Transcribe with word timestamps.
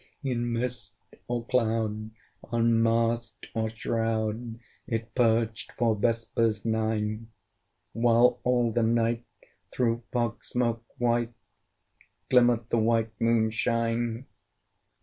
In 0.23 0.51
mist 0.51 0.95
or 1.27 1.45
cloud, 1.45 2.09
on 2.45 2.81
mast 2.81 3.45
or 3.53 3.69
shroud, 3.69 4.59
It 4.87 5.13
perched 5.13 5.73
for 5.73 5.93
vespers 5.93 6.65
nine; 6.65 7.27
Whiles 7.93 8.39
all 8.43 8.71
the 8.71 8.81
night, 8.81 9.27
through 9.71 10.01
fog 10.11 10.43
smoke 10.43 10.83
white, 10.97 11.35
Glimmered 12.31 12.67
the 12.71 12.79
white 12.79 13.11
Moon 13.21 13.51
shine. 13.51 14.25